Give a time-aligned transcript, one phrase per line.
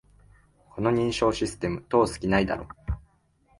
[0.71, 2.67] この認証システム、通す気ないだろ